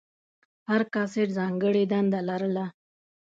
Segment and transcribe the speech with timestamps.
[0.69, 2.65] هر کاسټ ځانګړې دنده لرله.